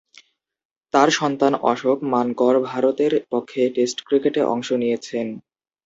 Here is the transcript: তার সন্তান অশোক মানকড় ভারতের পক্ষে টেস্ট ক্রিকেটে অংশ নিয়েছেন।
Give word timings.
তার 0.93 1.09
সন্তান 1.19 1.53
অশোক 1.71 1.97
মানকড় 2.13 2.59
ভারতের 2.69 3.13
পক্ষে 3.31 3.61
টেস্ট 3.75 3.97
ক্রিকেটে 4.07 4.41
অংশ 4.53 4.69
নিয়েছেন। 4.81 5.27